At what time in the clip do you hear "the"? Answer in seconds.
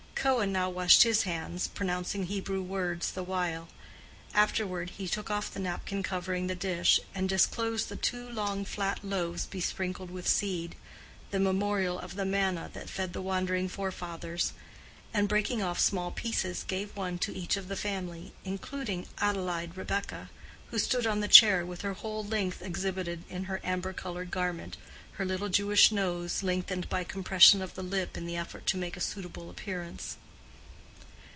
3.13-3.23, 5.51-5.59, 6.45-6.53, 7.89-7.95, 12.17-12.25, 13.13-13.21, 17.67-17.75, 21.21-21.27, 27.75-27.83, 28.25-28.37